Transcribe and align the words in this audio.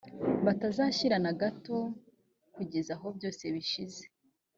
batazashira 0.45 1.15
na 1.23 1.31
hato 1.39 1.77
kugeza 2.55 2.91
aho 2.97 3.07
byose 3.17 3.43
bishize 3.53 4.03